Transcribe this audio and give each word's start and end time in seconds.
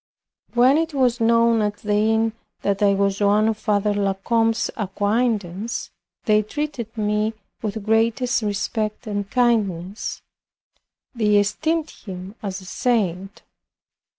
When 0.55 0.79
it 0.79 0.95
was 0.95 1.21
known 1.21 1.61
at 1.61 1.77
the 1.77 1.93
inn, 1.93 2.33
that 2.63 2.81
I 2.81 2.95
was 2.95 3.21
one 3.21 3.47
of 3.47 3.55
Father 3.59 3.93
La 3.93 4.15
Combe's 4.15 4.71
acquaintance, 4.75 5.91
they 6.23 6.41
treated 6.41 6.97
me 6.97 7.35
with 7.61 7.85
greatest 7.85 8.41
respect 8.41 9.05
and 9.05 9.29
kindness. 9.29 10.23
They 11.13 11.35
esteemed 11.37 11.91
him 11.91 12.33
as 12.41 12.61
a 12.61 12.65
saint. 12.65 13.43